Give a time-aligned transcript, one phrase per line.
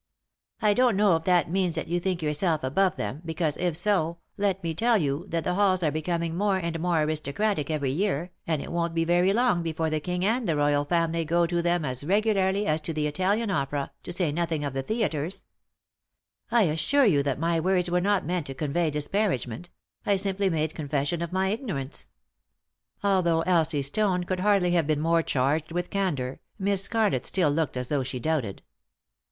[0.63, 3.77] "I don't know if that means that you think your self above them, because, if
[3.77, 7.91] so, let me tell you that the halls are becoming more and more aristocratic every
[7.91, 10.57] year, and it won't be very long before the King and the 100 3i 9
[10.57, 12.93] iii^d by Google THE INTERRUPTED KISS Royal Family go to them as regularly as to
[12.93, 15.43] the Italian Opera, to say nothing of the theatres.""
[16.51, 19.69] I assure you that my words were not meant to convey disparagement;
[20.03, 22.07] I simply made confession of my ignorance."
[23.03, 27.77] Although Elsie's tone could hardly have been more charged with candour, Miss Scarlett still looked
[27.77, 28.63] as though she doubted.